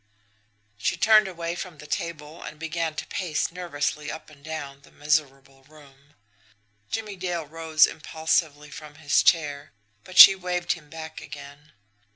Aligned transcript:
She 0.79 0.97
turned 0.97 1.27
away 1.27 1.53
from 1.53 1.77
the 1.77 1.85
table, 1.85 2.41
and 2.41 2.57
began 2.57 2.95
to 2.95 3.05
pace 3.05 3.51
nervously 3.51 4.09
up 4.11 4.31
and 4.31 4.43
down 4.43 4.81
the 4.81 4.89
miserable 4.89 5.61
room. 5.65 6.15
Jimmie 6.89 7.15
Dale 7.17 7.45
rose 7.45 7.85
impulsively 7.85 8.71
from 8.71 8.95
his 8.95 9.21
chair 9.21 9.73
but 10.03 10.17
she 10.17 10.33
waved 10.33 10.71
him 10.71 10.89
back 10.89 11.21
again. 11.21 11.73